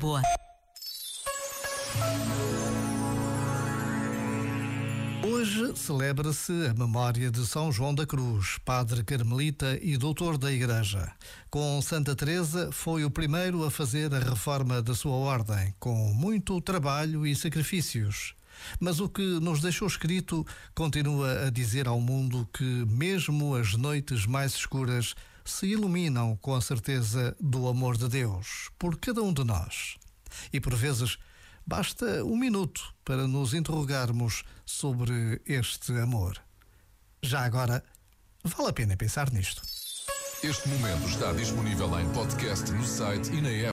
[0.00, 0.22] Lisboa.
[5.22, 11.12] Hoje celebra-se a memória de São João da Cruz, padre carmelita e doutor da Igreja.
[11.50, 16.58] Com Santa Teresa foi o primeiro a fazer a reforma da sua ordem, com muito
[16.62, 18.34] trabalho e sacrifícios.
[18.78, 24.26] Mas o que nos deixou escrito continua a dizer ao mundo que mesmo as noites
[24.26, 25.14] mais escuras
[25.44, 29.96] se iluminam com a certeza do amor de Deus por cada um de nós.
[30.52, 31.18] E por vezes
[31.66, 36.36] Basta um minuto para nos interrogarmos sobre este amor.
[37.22, 37.84] Já agora,
[38.42, 39.62] vale a pena pensar nisto.
[40.42, 43.68] Este momento está disponível em podcast no site e na app.